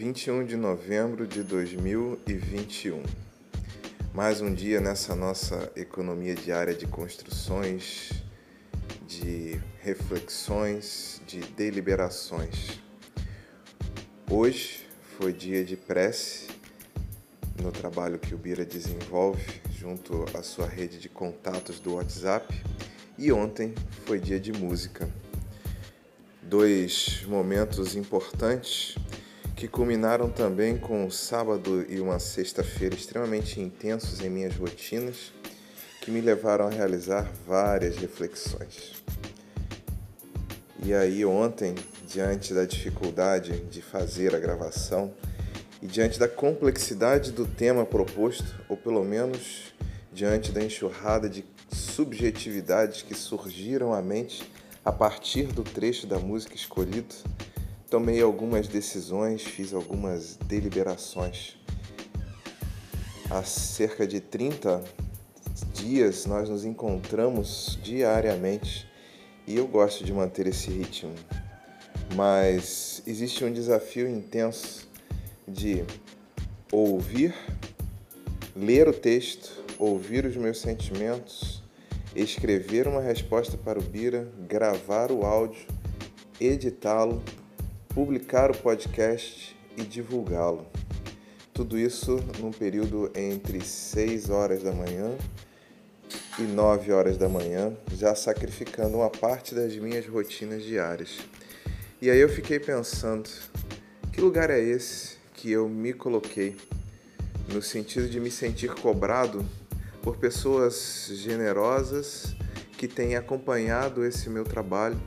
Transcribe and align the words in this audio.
21 0.00 0.46
de 0.46 0.56
novembro 0.56 1.26
de 1.26 1.42
2021. 1.42 3.02
Mais 4.14 4.40
um 4.40 4.50
dia 4.50 4.80
nessa 4.80 5.14
nossa 5.14 5.70
economia 5.76 6.34
diária 6.34 6.72
de 6.72 6.86
construções, 6.86 8.10
de 9.06 9.60
reflexões, 9.82 11.20
de 11.26 11.40
deliberações. 11.40 12.80
Hoje 14.30 14.88
foi 15.18 15.34
dia 15.34 15.62
de 15.62 15.76
prece 15.76 16.48
no 17.62 17.70
trabalho 17.70 18.18
que 18.18 18.34
o 18.34 18.38
Bira 18.38 18.64
desenvolve 18.64 19.60
junto 19.70 20.24
à 20.32 20.42
sua 20.42 20.66
rede 20.66 20.98
de 20.98 21.10
contatos 21.10 21.78
do 21.78 21.96
WhatsApp 21.96 22.48
e 23.18 23.30
ontem 23.30 23.74
foi 24.06 24.18
dia 24.18 24.40
de 24.40 24.50
música. 24.50 25.06
Dois 26.42 27.22
momentos 27.28 27.94
importantes 27.94 28.96
que 29.60 29.68
culminaram 29.68 30.30
também 30.30 30.78
com 30.78 31.04
um 31.04 31.10
sábado 31.10 31.84
e 31.86 32.00
uma 32.00 32.18
sexta-feira 32.18 32.94
extremamente 32.94 33.60
intensos 33.60 34.22
em 34.22 34.30
minhas 34.30 34.56
rotinas, 34.56 35.34
que 36.00 36.10
me 36.10 36.22
levaram 36.22 36.66
a 36.66 36.70
realizar 36.70 37.30
várias 37.46 37.96
reflexões. 37.96 38.94
E 40.82 40.94
aí, 40.94 41.26
ontem, 41.26 41.74
diante 42.08 42.54
da 42.54 42.64
dificuldade 42.64 43.60
de 43.66 43.82
fazer 43.82 44.34
a 44.34 44.38
gravação 44.38 45.12
e 45.82 45.86
diante 45.86 46.18
da 46.18 46.26
complexidade 46.26 47.30
do 47.30 47.44
tema 47.44 47.84
proposto, 47.84 48.64
ou 48.66 48.78
pelo 48.78 49.04
menos 49.04 49.74
diante 50.10 50.52
da 50.52 50.64
enxurrada 50.64 51.28
de 51.28 51.44
subjetividades 51.70 53.02
que 53.02 53.14
surgiram 53.14 53.92
à 53.92 54.00
mente 54.00 54.50
a 54.82 54.90
partir 54.90 55.48
do 55.48 55.62
trecho 55.62 56.06
da 56.06 56.18
música 56.18 56.54
escolhido, 56.54 57.14
tomei 57.90 58.22
algumas 58.22 58.68
decisões, 58.68 59.42
fiz 59.42 59.74
algumas 59.74 60.36
deliberações. 60.36 61.56
Há 63.28 63.42
cerca 63.42 64.06
de 64.06 64.20
30 64.20 64.84
dias 65.74 66.24
nós 66.24 66.48
nos 66.48 66.64
encontramos 66.64 67.76
diariamente 67.82 68.88
e 69.44 69.56
eu 69.56 69.66
gosto 69.66 70.04
de 70.04 70.12
manter 70.12 70.46
esse 70.46 70.70
ritmo. 70.70 71.12
Mas 72.14 73.02
existe 73.06 73.44
um 73.44 73.52
desafio 73.52 74.08
intenso 74.08 74.88
de 75.46 75.84
ouvir, 76.70 77.34
ler 78.54 78.86
o 78.86 78.92
texto, 78.92 79.64
ouvir 79.80 80.24
os 80.24 80.36
meus 80.36 80.60
sentimentos, 80.60 81.60
escrever 82.14 82.86
uma 82.86 83.00
resposta 83.00 83.58
para 83.58 83.80
o 83.80 83.82
Bira, 83.82 84.30
gravar 84.48 85.10
o 85.10 85.24
áudio, 85.24 85.66
editá-lo 86.40 87.20
publicar 87.94 88.52
o 88.52 88.56
podcast 88.56 89.56
e 89.76 89.82
divulgá-lo. 89.82 90.64
Tudo 91.52 91.76
isso 91.76 92.20
num 92.38 92.52
período 92.52 93.10
entre 93.16 93.60
6 93.60 94.30
horas 94.30 94.62
da 94.62 94.72
manhã 94.72 95.16
e 96.38 96.42
9 96.42 96.92
horas 96.92 97.18
da 97.18 97.28
manhã, 97.28 97.76
já 97.92 98.14
sacrificando 98.14 98.98
uma 98.98 99.10
parte 99.10 99.54
das 99.54 99.76
minhas 99.76 100.06
rotinas 100.06 100.62
diárias. 100.62 101.18
E 102.00 102.08
aí 102.08 102.18
eu 102.18 102.28
fiquei 102.28 102.60
pensando, 102.60 103.28
que 104.12 104.20
lugar 104.20 104.50
é 104.50 104.60
esse 104.60 105.16
que 105.34 105.50
eu 105.50 105.68
me 105.68 105.92
coloquei 105.92 106.56
no 107.52 107.60
sentido 107.60 108.08
de 108.08 108.20
me 108.20 108.30
sentir 108.30 108.72
cobrado 108.72 109.44
por 110.00 110.16
pessoas 110.16 111.10
generosas 111.12 112.36
que 112.78 112.86
têm 112.86 113.16
acompanhado 113.16 114.04
esse 114.04 114.30
meu 114.30 114.44
trabalho 114.44 114.98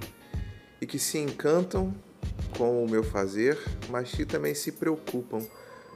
e 0.82 0.86
que 0.86 1.00
se 1.00 1.18
encantam 1.18 1.96
com 2.58 2.84
o 2.84 2.90
meu 2.90 3.04
fazer, 3.04 3.58
mas 3.90 4.12
que 4.12 4.26
também 4.26 4.54
se 4.54 4.72
preocupam 4.72 5.40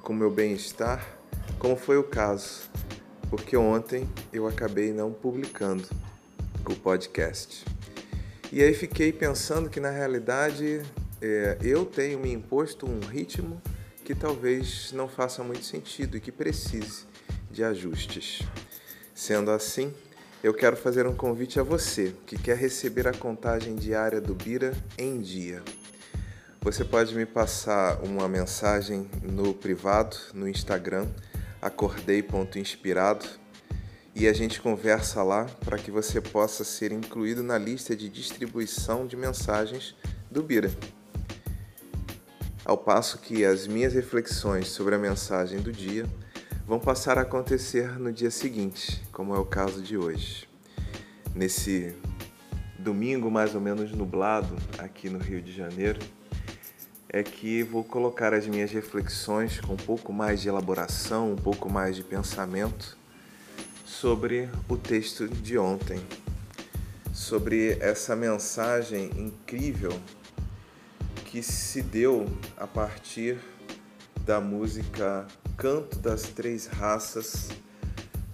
com 0.01 0.13
o 0.13 0.15
meu 0.15 0.31
bem-estar, 0.31 1.05
como 1.59 1.75
foi 1.75 1.97
o 1.97 2.03
caso, 2.03 2.69
porque 3.29 3.55
ontem 3.57 4.07
eu 4.31 4.47
acabei 4.47 4.93
não 4.93 5.11
publicando 5.11 5.87
o 6.65 6.75
podcast. 6.75 7.65
E 8.51 8.63
aí 8.63 8.73
fiquei 8.73 9.11
pensando 9.11 9.69
que 9.69 9.79
na 9.79 9.89
realidade 9.89 10.81
é, 11.21 11.57
eu 11.61 11.85
tenho 11.85 12.19
me 12.19 12.31
imposto 12.31 12.85
um 12.85 12.99
ritmo 12.99 13.61
que 14.05 14.15
talvez 14.15 14.91
não 14.93 15.07
faça 15.07 15.43
muito 15.43 15.65
sentido 15.65 16.15
e 16.15 16.21
que 16.21 16.31
precise 16.31 17.05
de 17.51 17.63
ajustes. 17.63 18.41
Sendo 19.13 19.51
assim, 19.51 19.93
eu 20.43 20.53
quero 20.53 20.77
fazer 20.77 21.05
um 21.07 21.15
convite 21.15 21.59
a 21.59 21.63
você 21.63 22.13
que 22.25 22.37
quer 22.37 22.55
receber 22.55 23.07
a 23.07 23.13
contagem 23.13 23.75
diária 23.75 24.21
do 24.21 24.33
Bira 24.33 24.71
em 24.97 25.19
dia. 25.19 25.61
Você 26.67 26.83
pode 26.83 27.15
me 27.15 27.25
passar 27.25 28.03
uma 28.03 28.27
mensagem 28.27 29.09
no 29.23 29.53
privado, 29.53 30.17
no 30.33 30.49
Instagram, 30.49 31.07
acordei.inspirado, 31.61 33.25
e 34.13 34.27
a 34.27 34.33
gente 34.33 34.59
conversa 34.59 35.23
lá 35.23 35.45
para 35.63 35.77
que 35.77 35.89
você 35.89 36.19
possa 36.19 36.65
ser 36.65 36.91
incluído 36.91 37.41
na 37.41 37.57
lista 37.57 37.95
de 37.95 38.09
distribuição 38.09 39.07
de 39.07 39.15
mensagens 39.15 39.95
do 40.29 40.43
Bira. 40.43 40.69
Ao 42.65 42.77
passo 42.77 43.19
que 43.19 43.45
as 43.45 43.65
minhas 43.65 43.93
reflexões 43.93 44.67
sobre 44.67 44.93
a 44.93 44.99
mensagem 44.99 45.61
do 45.61 45.71
dia 45.71 46.05
vão 46.65 46.81
passar 46.81 47.17
a 47.17 47.21
acontecer 47.21 47.97
no 47.97 48.11
dia 48.11 48.29
seguinte, 48.29 49.01
como 49.13 49.33
é 49.33 49.39
o 49.39 49.45
caso 49.45 49.81
de 49.81 49.97
hoje. 49.97 50.49
Nesse 51.33 51.95
domingo 52.77 53.31
mais 53.31 53.55
ou 53.55 53.61
menos 53.61 53.93
nublado 53.93 54.53
aqui 54.77 55.09
no 55.09 55.17
Rio 55.17 55.41
de 55.41 55.55
Janeiro, 55.55 55.99
é 57.09 57.23
que 57.23 57.63
vou 57.63 57.83
colocar 57.83 58.33
as 58.33 58.45
minhas 58.45 58.71
reflexões 58.71 59.59
com 59.59 59.73
um 59.73 59.77
pouco 59.77 60.11
mais 60.11 60.41
de 60.41 60.49
elaboração, 60.49 61.31
um 61.31 61.35
pouco 61.35 61.69
mais 61.69 61.95
de 61.95 62.03
pensamento 62.03 62.97
sobre 63.85 64.49
o 64.67 64.75
texto 64.75 65.27
de 65.27 65.57
ontem, 65.57 66.01
sobre 67.13 67.77
essa 67.79 68.15
mensagem 68.15 69.09
incrível 69.17 69.97
que 71.25 71.41
se 71.41 71.81
deu 71.81 72.25
a 72.57 72.67
partir 72.67 73.37
da 74.25 74.41
música 74.41 75.25
Canto 75.55 75.99
das 75.99 76.23
Três 76.23 76.67
Raças, 76.67 77.49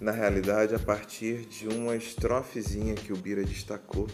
na 0.00 0.10
realidade 0.10 0.74
a 0.74 0.78
partir 0.78 1.46
de 1.46 1.68
uma 1.68 1.96
estrofezinha 1.96 2.94
que 2.94 3.12
o 3.12 3.16
Bira 3.16 3.44
destacou 3.44 4.08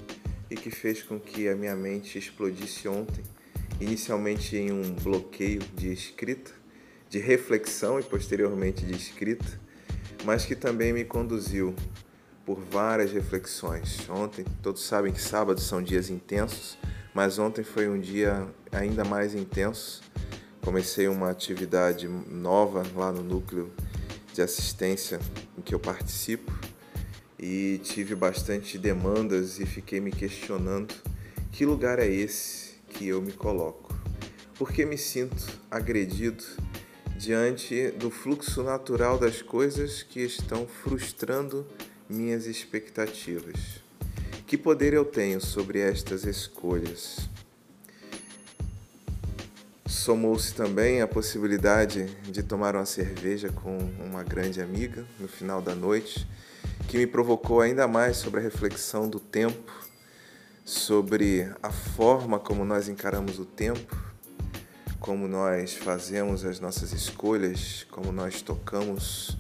e 0.51 0.55
que 0.55 0.71
fez 0.71 1.03
com 1.03 1.19
que 1.19 1.49
a 1.49 1.57
minha 1.57 1.75
mente 1.75 2.19
explodisse 2.19 2.87
ontem 2.87 3.25
inicialmente 3.81 4.57
em 4.57 4.71
um 4.71 4.93
bloqueio 4.93 5.61
de 5.75 5.93
escrita, 5.93 6.51
de 7.09 7.19
reflexão 7.19 7.99
e 7.99 8.03
posteriormente 8.03 8.85
de 8.85 8.95
escrita, 8.95 9.61
mas 10.25 10.45
que 10.45 10.55
também 10.55 10.93
me 10.93 11.05
conduziu 11.05 11.75
por 12.45 12.61
várias 12.61 13.11
reflexões. 13.11 14.09
Ontem, 14.09 14.45
todos 14.63 14.85
sabem 14.85 15.13
que 15.13 15.21
sábados 15.21 15.65
são 15.65 15.83
dias 15.83 16.11
intensos, 16.11 16.79
mas 17.15 17.39
ontem 17.39 17.65
foi 17.65 17.89
um 17.89 17.99
dia 17.99 18.47
ainda 18.71 19.05
mais 19.05 19.35
intenso. 19.35 20.03
Comecei 20.61 21.09
uma 21.09 21.31
atividade 21.31 22.07
nova 22.07 22.85
lá 22.95 23.11
no 23.11 23.23
núcleo 23.23 23.73
de 24.33 24.43
assistência 24.43 25.19
em 25.57 25.63
que 25.63 25.75
eu 25.75 25.81
participo 25.81 26.53
e 27.39 27.81
tive 27.83 28.15
bastante 28.15 28.77
demandas 28.77 29.59
e 29.59 29.65
fiquei 29.65 30.01
me 30.01 30.13
questionando 30.13 30.95
que 31.51 31.65
lugar 31.65 31.99
é 31.99 32.07
esse 32.07 32.70
que 33.01 33.09
eu 33.09 33.23
me 33.23 33.33
coloco, 33.33 33.95
porque 34.59 34.85
me 34.85 34.99
sinto 34.99 35.59
agredido 35.71 36.45
diante 37.17 37.91
do 37.93 38.11
fluxo 38.11 38.63
natural 38.63 39.17
das 39.17 39.41
coisas 39.41 40.03
que 40.03 40.21
estão 40.21 40.67
frustrando 40.67 41.67
minhas 42.11 42.45
expectativas. 42.45 43.57
Que 44.47 44.59
poder 44.59 44.93
eu 44.93 45.07
tenho 45.07 45.41
sobre 45.41 45.81
estas 45.81 46.25
escolhas? 46.25 47.27
Somou-se 49.87 50.53
também 50.53 51.01
a 51.01 51.09
possibilidade 51.09 52.05
de 52.31 52.43
tomar 52.43 52.77
uma 52.77 52.85
cerveja 52.85 53.49
com 53.49 53.79
uma 54.05 54.23
grande 54.23 54.61
amiga 54.61 55.07
no 55.19 55.27
final 55.27 55.63
da 55.63 55.75
noite, 55.75 56.29
que 56.87 56.99
me 56.99 57.07
provocou 57.07 57.63
ainda 57.63 57.89
mais 57.89 58.19
sobre 58.19 58.41
a 58.41 58.43
reflexão 58.43 59.09
do 59.09 59.19
tempo 59.19 59.89
sobre 60.71 61.51
a 61.61 61.73
forma 61.73 62.39
como 62.39 62.65
nós 62.65 62.89
encaramos 62.89 63.41
o 63.41 63.45
tempo, 63.45 63.97
como 65.01 65.27
nós 65.27 65.75
fazemos 65.75 66.45
as 66.45 66.61
nossas 66.61 66.93
escolhas, 66.93 67.85
como 67.91 68.13
nós 68.13 68.41
tocamos 68.41 69.37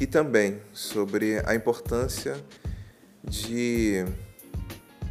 e 0.00 0.06
também 0.06 0.60
sobre 0.72 1.40
a 1.46 1.54
importância 1.54 2.44
de 3.22 4.04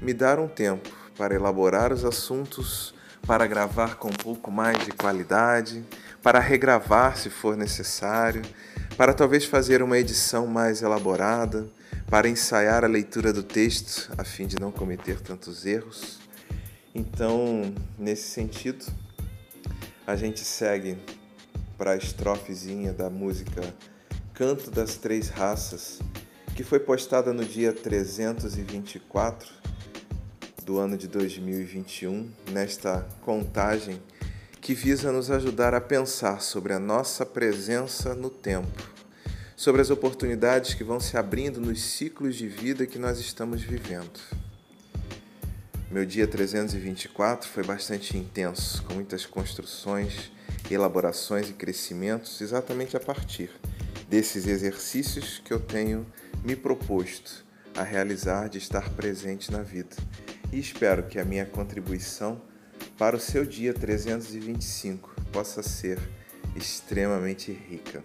me 0.01 0.13
dar 0.13 0.37
um 0.37 0.49
tempo 0.49 0.89
para 1.17 1.33
elaborar 1.33 1.93
os 1.93 2.03
assuntos, 2.03 2.93
para 3.25 3.47
gravar 3.47 3.95
com 3.95 4.09
um 4.09 4.11
pouco 4.11 4.51
mais 4.51 4.83
de 4.83 4.91
qualidade, 4.91 5.81
para 6.21 6.39
regravar 6.39 7.15
se 7.15 7.29
for 7.29 7.55
necessário, 7.55 8.41
para 8.97 9.13
talvez 9.13 9.45
fazer 9.45 9.81
uma 9.81 9.97
edição 9.97 10.45
mais 10.45 10.81
elaborada 10.81 11.69
para 12.13 12.29
ensaiar 12.29 12.83
a 12.83 12.87
leitura 12.87 13.33
do 13.33 13.41
texto 13.41 14.13
a 14.19 14.23
fim 14.23 14.45
de 14.45 14.59
não 14.59 14.71
cometer 14.71 15.19
tantos 15.19 15.65
erros. 15.65 16.19
Então, 16.93 17.73
nesse 17.97 18.29
sentido, 18.29 18.85
a 20.05 20.15
gente 20.15 20.41
segue 20.41 20.95
para 21.75 21.93
a 21.93 21.95
estrofezinha 21.95 22.93
da 22.93 23.09
música 23.09 23.63
Canto 24.31 24.69
das 24.69 24.95
Três 24.95 25.29
Raças, 25.29 26.01
que 26.55 26.63
foi 26.63 26.79
postada 26.79 27.33
no 27.33 27.43
dia 27.43 27.73
324 27.73 29.49
do 30.63 30.77
ano 30.77 30.95
de 30.95 31.07
2021, 31.07 32.29
nesta 32.51 33.07
contagem 33.21 33.99
que 34.61 34.75
visa 34.75 35.11
nos 35.11 35.31
ajudar 35.31 35.73
a 35.73 35.81
pensar 35.81 36.43
sobre 36.43 36.73
a 36.73 36.79
nossa 36.79 37.25
presença 37.25 38.13
no 38.13 38.29
tempo, 38.29 38.92
sobre 39.63 39.81
as 39.81 39.89
oportunidades 39.89 40.73
que 40.73 40.83
vão 40.83 40.99
se 40.99 41.15
abrindo 41.15 41.61
nos 41.61 41.81
ciclos 41.81 42.35
de 42.35 42.49
vida 42.49 42.85
que 42.85 42.99
nós 42.99 43.17
estamos 43.17 43.61
vivendo. 43.61 44.19
Meu 45.89 46.05
dia 46.05 46.27
324 46.27 47.47
foi 47.47 47.63
bastante 47.63 48.17
intenso, 48.17 48.83
com 48.83 48.95
muitas 48.95 49.25
construções, 49.25 50.33
elaborações 50.69 51.49
e 51.49 51.53
crescimentos, 51.53 52.41
exatamente 52.41 52.97
a 52.97 52.99
partir 52.99 53.51
desses 54.09 54.47
exercícios 54.47 55.39
que 55.39 55.53
eu 55.53 55.61
tenho 55.61 56.05
me 56.43 56.57
proposto 56.57 57.45
a 57.73 57.83
realizar 57.83 58.49
de 58.49 58.57
estar 58.57 58.89
presente 58.89 59.49
na 59.49 59.61
vida. 59.61 59.95
E 60.51 60.59
espero 60.59 61.03
que 61.03 61.17
a 61.17 61.23
minha 61.23 61.45
contribuição 61.45 62.41
para 62.97 63.15
o 63.15 63.19
seu 63.19 63.45
dia 63.45 63.73
325 63.73 65.15
possa 65.31 65.63
ser 65.63 65.99
extremamente 66.53 67.53
rica. 67.53 68.03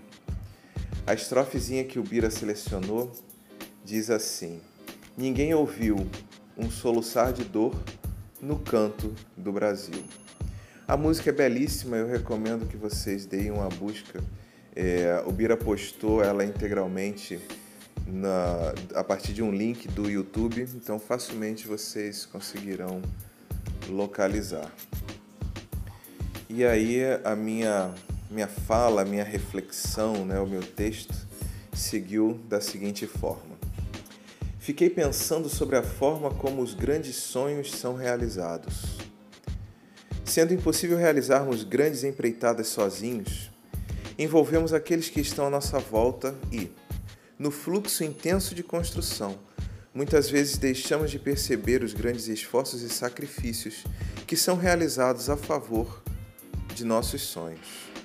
A 1.08 1.14
estrofezinha 1.14 1.84
que 1.84 1.98
o 1.98 2.02
Bira 2.02 2.30
selecionou 2.30 3.10
diz 3.82 4.10
assim: 4.10 4.60
Ninguém 5.16 5.54
ouviu 5.54 5.96
um 6.54 6.70
soluçar 6.70 7.32
de 7.32 7.44
dor 7.44 7.74
no 8.42 8.58
canto 8.58 9.14
do 9.34 9.50
Brasil. 9.50 10.04
A 10.86 10.98
música 10.98 11.30
é 11.30 11.32
belíssima, 11.32 11.96
eu 11.96 12.06
recomendo 12.06 12.68
que 12.68 12.76
vocês 12.76 13.24
deem 13.24 13.50
uma 13.50 13.70
busca. 13.70 14.22
É, 14.76 15.22
o 15.24 15.32
Bira 15.32 15.56
postou 15.56 16.22
ela 16.22 16.44
integralmente 16.44 17.40
na, 18.06 18.74
a 18.94 19.02
partir 19.02 19.32
de 19.32 19.42
um 19.42 19.50
link 19.50 19.88
do 19.88 20.10
YouTube, 20.10 20.60
então 20.74 20.98
facilmente 20.98 21.66
vocês 21.66 22.26
conseguirão 22.26 23.00
localizar. 23.88 24.70
E 26.50 26.66
aí 26.66 27.00
a 27.24 27.34
minha 27.34 27.94
minha 28.30 28.48
fala, 28.48 29.04
minha 29.04 29.24
reflexão, 29.24 30.24
né, 30.24 30.38
o 30.38 30.46
meu 30.46 30.62
texto 30.62 31.14
seguiu 31.72 32.40
da 32.48 32.60
seguinte 32.60 33.06
forma: 33.06 33.56
Fiquei 34.58 34.90
pensando 34.90 35.48
sobre 35.48 35.76
a 35.76 35.82
forma 35.82 36.30
como 36.30 36.60
os 36.60 36.74
grandes 36.74 37.16
sonhos 37.16 37.72
são 37.72 37.94
realizados. 37.94 38.98
Sendo 40.24 40.52
impossível 40.52 40.98
realizarmos 40.98 41.64
grandes 41.64 42.04
empreitadas 42.04 42.66
sozinhos, 42.66 43.50
envolvemos 44.18 44.74
aqueles 44.74 45.08
que 45.08 45.20
estão 45.20 45.46
à 45.46 45.50
nossa 45.50 45.78
volta 45.78 46.34
e, 46.52 46.70
no 47.38 47.50
fluxo 47.50 48.04
intenso 48.04 48.54
de 48.54 48.62
construção, 48.62 49.38
muitas 49.94 50.28
vezes 50.28 50.58
deixamos 50.58 51.10
de 51.10 51.18
perceber 51.18 51.82
os 51.82 51.94
grandes 51.94 52.28
esforços 52.28 52.82
e 52.82 52.90
sacrifícios 52.90 53.84
que 54.26 54.36
são 54.36 54.56
realizados 54.56 55.30
a 55.30 55.36
favor 55.36 56.02
de 56.74 56.84
nossos 56.84 57.22
sonhos. 57.22 57.97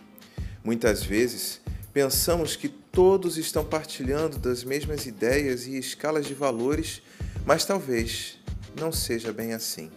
Muitas 0.63 1.03
vezes 1.03 1.59
pensamos 1.91 2.55
que 2.55 2.69
todos 2.69 3.37
estão 3.37 3.65
partilhando 3.65 4.37
das 4.37 4.63
mesmas 4.63 5.05
ideias 5.05 5.67
e 5.67 5.77
escalas 5.77 6.25
de 6.25 6.33
valores, 6.33 7.01
mas 7.45 7.65
talvez 7.65 8.39
não 8.79 8.89
seja 8.89 9.33
bem 9.33 9.53
assim. 9.53 9.91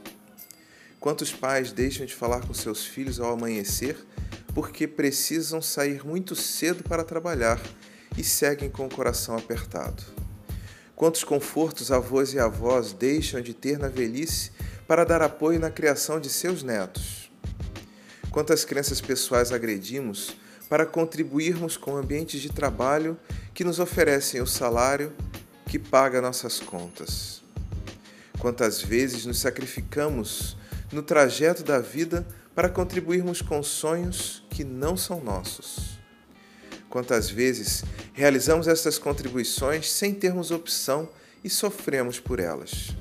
Quantos 0.99 1.33
pais 1.33 1.71
deixam 1.71 2.05
de 2.05 2.13
falar 2.13 2.45
com 2.45 2.53
seus 2.53 2.85
filhos 2.85 3.21
ao 3.21 3.33
amanhecer 3.33 3.97
porque 4.55 4.89
precisam 4.89 5.63
sair 5.63 6.05
muito 6.05 6.35
cedo 6.35 6.83
para 6.83 7.05
trabalhar 7.05 7.61
e 8.19 8.25
seguem 8.25 8.69
com 8.69 8.87
o 8.87 8.91
coração 8.91 9.37
apertado? 9.37 10.03
Quantos 10.97 11.23
confortos 11.23 11.93
avós 11.93 12.33
e 12.35 12.41
avós 12.41 12.93
deixam 12.93 13.41
de 13.41 13.55
ter 13.55 13.79
na 13.79 13.89
velhice 13.89 14.51
para 14.89 15.05
dar 15.05 15.23
apoio 15.23 15.61
na 15.61 15.71
criação 15.71 16.19
de 16.19 16.29
seus 16.29 16.65
netos? 16.65 17.31
Quantas 18.33 18.65
crenças 18.65 19.01
pessoais 19.01 19.53
agredimos 19.53 20.35
para 20.69 20.87
contribuirmos 20.87 21.77
com 21.77 21.97
ambientes 21.97 22.41
de 22.41 22.51
trabalho 22.51 23.19
que 23.55 23.65
nos 23.65 23.79
oferecem 23.79 24.41
o 24.41 24.47
salário 24.47 25.13
que 25.67 25.79
paga 25.79 26.21
nossas 26.21 26.61
contas. 26.61 27.43
Quantas 28.39 28.83
vezes 28.83 29.27
nos 29.27 29.39
sacrificamos 29.39 30.57
no 30.93 31.03
trajeto 31.03 31.63
da 31.63 31.79
vida 31.79 32.27
para 32.55 32.69
contribuirmos 32.69 33.43
com 33.43 33.63
sonhos 33.63 34.43
que 34.51 34.65
não 34.65 34.97
são 34.97 35.23
nossos. 35.23 35.99
Quantas 36.89 37.29
vezes 37.29 37.85
realizamos 38.13 38.67
essas 38.69 38.99
contribuições 38.99 39.91
sem 39.91 40.15
termos 40.15 40.51
opção 40.51 41.09
e 41.45 41.51
sofremos 41.51 42.19
por 42.19 42.41
elas. 42.41 42.97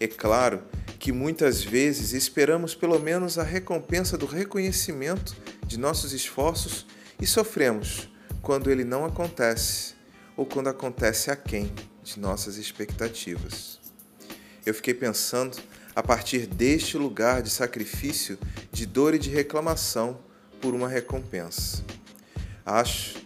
É 0.00 0.06
claro 0.06 0.62
que 0.98 1.12
muitas 1.12 1.62
vezes 1.62 2.12
esperamos 2.12 2.74
pelo 2.74 2.98
menos 2.98 3.38
a 3.38 3.42
recompensa 3.42 4.18
do 4.18 4.26
reconhecimento 4.26 5.36
de 5.66 5.78
nossos 5.78 6.12
esforços 6.12 6.86
e 7.20 7.26
sofremos 7.26 8.08
quando 8.40 8.70
ele 8.70 8.84
não 8.84 9.04
acontece 9.04 9.94
ou 10.36 10.46
quando 10.46 10.68
acontece 10.68 11.30
aquém 11.30 11.72
de 12.04 12.20
nossas 12.20 12.56
expectativas. 12.56 13.80
Eu 14.64 14.74
fiquei 14.74 14.94
pensando, 14.94 15.56
a 15.94 16.02
partir 16.02 16.46
deste 16.46 16.96
lugar 16.96 17.42
de 17.42 17.50
sacrifício, 17.50 18.38
de 18.70 18.84
dor 18.86 19.14
e 19.14 19.18
de 19.18 19.30
reclamação 19.30 20.20
por 20.60 20.74
uma 20.74 20.88
recompensa. 20.88 21.84
Acho 22.64 23.16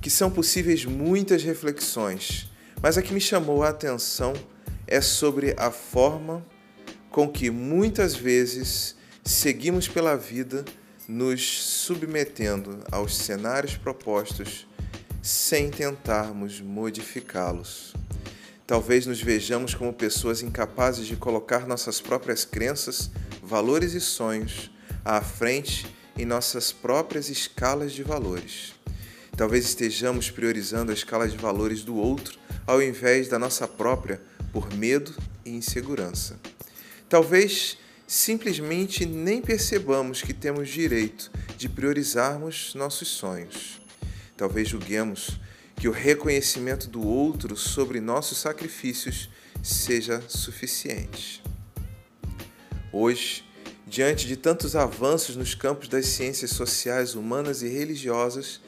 que 0.00 0.10
são 0.10 0.30
possíveis 0.30 0.84
muitas 0.84 1.42
reflexões, 1.42 2.50
mas 2.82 2.96
a 2.96 3.02
que 3.02 3.12
me 3.12 3.20
chamou 3.20 3.62
a 3.62 3.68
atenção 3.68 4.32
é 4.86 5.00
sobre 5.00 5.54
a 5.58 5.70
forma 5.70 6.44
com 7.10 7.28
que 7.28 7.50
muitas 7.50 8.14
vezes 8.14 8.96
seguimos 9.24 9.86
pela 9.86 10.16
vida 10.16 10.64
nos 11.10 11.42
submetendo 11.42 12.84
aos 12.92 13.16
cenários 13.16 13.76
propostos 13.76 14.64
sem 15.20 15.68
tentarmos 15.68 16.60
modificá-los. 16.60 17.94
Talvez 18.64 19.06
nos 19.06 19.20
vejamos 19.20 19.74
como 19.74 19.92
pessoas 19.92 20.40
incapazes 20.40 21.08
de 21.08 21.16
colocar 21.16 21.66
nossas 21.66 22.00
próprias 22.00 22.44
crenças, 22.44 23.10
valores 23.42 23.92
e 23.92 24.00
sonhos 24.00 24.70
à 25.04 25.20
frente 25.20 25.84
em 26.16 26.24
nossas 26.24 26.70
próprias 26.70 27.28
escalas 27.28 27.90
de 27.90 28.04
valores. 28.04 28.74
Talvez 29.36 29.64
estejamos 29.64 30.30
priorizando 30.30 30.92
a 30.92 30.94
escala 30.94 31.26
de 31.26 31.36
valores 31.36 31.82
do 31.82 31.96
outro 31.96 32.38
ao 32.68 32.80
invés 32.80 33.26
da 33.26 33.38
nossa 33.38 33.66
própria 33.66 34.22
por 34.52 34.72
medo 34.74 35.12
e 35.44 35.50
insegurança. 35.50 36.38
Talvez 37.08 37.76
simplesmente 38.10 39.06
nem 39.06 39.40
percebamos 39.40 40.20
que 40.20 40.34
temos 40.34 40.68
direito 40.68 41.30
de 41.56 41.68
priorizarmos 41.68 42.74
nossos 42.74 43.06
sonhos. 43.06 43.80
Talvez 44.36 44.68
julguemos 44.68 45.38
que 45.76 45.86
o 45.86 45.92
reconhecimento 45.92 46.88
do 46.88 47.06
outro 47.06 47.56
sobre 47.56 48.00
nossos 48.00 48.38
sacrifícios 48.38 49.30
seja 49.62 50.20
suficiente. 50.26 51.40
Hoje, 52.92 53.44
diante 53.86 54.26
de 54.26 54.36
tantos 54.36 54.74
avanços 54.74 55.36
nos 55.36 55.54
campos 55.54 55.86
das 55.86 56.06
ciências 56.06 56.50
sociais, 56.50 57.14
humanas 57.14 57.62
e 57.62 57.68
religiosas, 57.68 58.60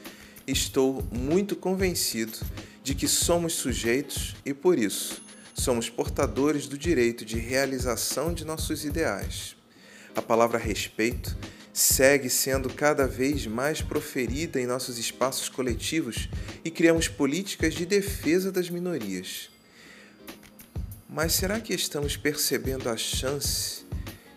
estou 0.47 1.05
muito 1.11 1.57
convencido 1.57 2.39
de 2.81 2.95
que 2.95 3.09
somos 3.09 3.51
sujeitos 3.55 4.37
e, 4.45 4.53
por 4.53 4.79
isso, 4.79 5.22
somos 5.53 5.89
portadores 5.89 6.67
do 6.67 6.77
direito 6.77 7.23
de 7.23 7.37
realização 7.37 8.33
de 8.33 8.43
nossos 8.43 8.83
ideais. 8.83 9.55
A 10.15 10.21
palavra 10.21 10.57
respeito 10.57 11.35
segue 11.73 12.29
sendo 12.29 12.69
cada 12.69 13.07
vez 13.07 13.47
mais 13.47 13.81
proferida 13.81 14.59
em 14.59 14.67
nossos 14.67 14.97
espaços 14.97 15.49
coletivos 15.49 16.29
e 16.63 16.69
criamos 16.69 17.07
políticas 17.07 17.73
de 17.73 17.85
defesa 17.85 18.51
das 18.51 18.69
minorias. 18.69 19.49
Mas 21.09 21.33
será 21.33 21.59
que 21.59 21.73
estamos 21.73 22.15
percebendo 22.17 22.89
a 22.89 22.97
chance 22.97 23.83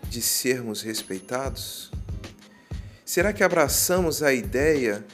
de 0.09 0.21
sermos 0.21 0.81
respeitados? 0.81 1.91
Será 3.05 3.31
que 3.31 3.43
abraçamos 3.43 4.21
a 4.21 4.33
ideia 4.33 5.05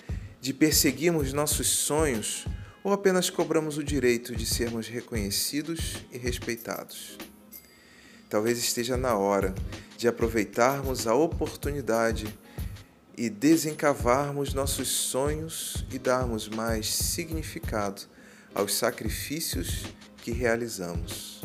de 0.42 0.54
perseguirmos 0.54 1.32
nossos 1.32 1.68
sonhos 1.68 2.46
ou 2.84 2.92
apenas 2.92 3.30
cobramos 3.30 3.78
o 3.78 3.84
direito 3.84 4.36
de 4.36 4.46
sermos 4.46 4.88
reconhecidos 4.88 5.98
e 6.12 6.18
respeitados? 6.18 7.18
Talvez 8.30 8.58
esteja 8.58 8.98
na 8.98 9.16
hora 9.16 9.56
de 9.98 10.08
aproveitarmos 10.08 11.08
a 11.08 11.14
oportunidade 11.16 12.28
e 13.16 13.30
desencavarmos 13.30 14.54
nossos 14.54 14.90
sonhos 14.90 15.86
e 15.92 16.00
darmos 16.00 16.50
mais 16.50 16.94
significado 16.94 18.02
aos 18.54 18.74
sacrifícios 18.74 19.84
que 20.18 20.32
realizamos. 20.32 21.42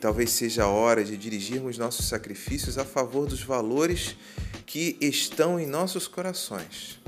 Talvez 0.00 0.30
seja 0.30 0.64
a 0.64 0.68
hora 0.68 1.04
de 1.04 1.16
dirigirmos 1.16 1.76
nossos 1.76 2.08
sacrifícios 2.08 2.78
a 2.78 2.84
favor 2.84 3.26
dos 3.26 3.42
valores 3.42 4.16
que 4.64 4.96
estão 5.00 5.60
em 5.60 5.66
nossos 5.66 6.08
corações 6.08 7.02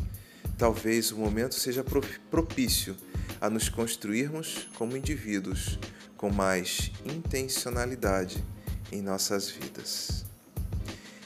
talvez 0.56 1.10
o 1.10 1.16
momento 1.16 1.54
seja 1.54 1.84
propício 2.30 2.96
a 3.40 3.50
nos 3.50 3.68
construirmos 3.68 4.68
como 4.76 4.96
indivíduos 4.96 5.78
com 6.16 6.30
mais 6.30 6.90
intencionalidade 7.04 8.42
em 8.90 9.02
nossas 9.02 9.50
vidas. 9.50 10.24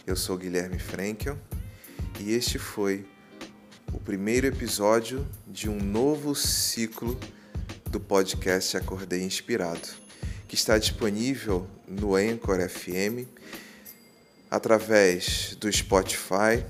Eu 0.07 0.17
sou 0.17 0.37
Guilherme 0.37 0.79
Frankel 0.79 1.39
e 2.19 2.33
este 2.33 2.59
foi 2.59 3.07
o 3.93 3.99
primeiro 4.01 4.47
episódio 4.47 5.27
de 5.47 5.69
um 5.69 5.79
novo 5.79 6.35
ciclo 6.35 7.19
do 7.91 8.01
podcast 8.01 8.77
Acordei 8.77 9.23
Inspirado, 9.23 9.89
que 10.49 10.55
está 10.55 10.79
disponível 10.79 11.69
no 11.87 12.17
Anchor 12.17 12.59
FM, 12.69 13.29
através 14.51 15.57
do 15.61 15.71
Spotify, 15.73 16.65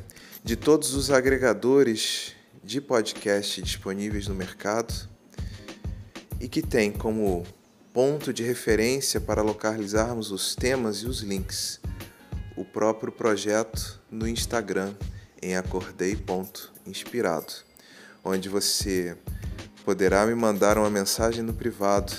de 0.44 0.56
todos 0.56 0.94
os 0.94 1.10
agregadores 1.10 2.34
de 2.62 2.80
podcast 2.80 3.62
disponíveis 3.62 4.28
no 4.28 4.34
mercado 4.34 5.08
e 6.40 6.48
que 6.48 6.62
tem 6.62 6.92
como 6.92 7.44
ponto 7.92 8.32
de 8.32 8.42
referência 8.42 9.20
para 9.20 9.42
localizarmos 9.42 10.30
os 10.30 10.54
temas 10.54 10.98
e 10.98 11.06
os 11.06 11.20
links. 11.20 11.80
O 12.56 12.64
próprio 12.64 13.12
projeto 13.12 14.00
no 14.10 14.26
Instagram 14.28 14.94
em 15.42 15.56
acordei.inspirado, 15.56 17.52
onde 18.24 18.48
você 18.48 19.16
poderá 19.84 20.26
me 20.26 20.34
mandar 20.34 20.76
uma 20.78 20.90
mensagem 20.90 21.42
no 21.42 21.54
privado 21.54 22.12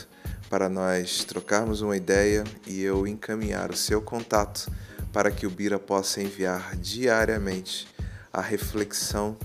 para 0.50 0.68
nós 0.68 1.24
trocarmos 1.24 1.82
uma 1.82 1.96
ideia 1.96 2.44
e 2.66 2.82
eu 2.82 3.06
encaminhar 3.06 3.70
o 3.70 3.78
seu 3.78 4.02
contato 4.02 4.72
para 5.14 5.30
que 5.30 5.46
o 5.46 5.50
Bira 5.50 5.78
possa 5.78 6.22
enviar 6.22 6.76
diariamente 6.76 7.88
a 8.34 8.42
reflexão 8.42 9.38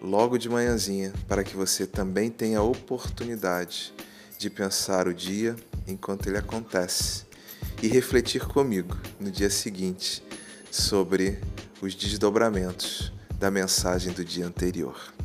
logo 0.00 0.38
de 0.38 0.48
manhãzinha, 0.48 1.12
para 1.26 1.42
que 1.44 1.56
você 1.56 1.86
também 1.86 2.30
tenha 2.30 2.58
a 2.58 2.62
oportunidade 2.62 3.92
de 4.38 4.48
pensar 4.48 5.08
o 5.08 5.14
dia 5.14 5.56
enquanto 5.86 6.28
ele 6.28 6.38
acontece 6.38 7.24
e 7.82 7.88
refletir 7.88 8.46
comigo 8.46 8.96
no 9.18 9.30
dia 9.30 9.50
seguinte 9.50 10.22
sobre 10.70 11.38
os 11.80 11.94
desdobramentos 11.94 13.12
da 13.38 13.50
mensagem 13.50 14.12
do 14.12 14.24
dia 14.24 14.46
anterior. 14.46 15.17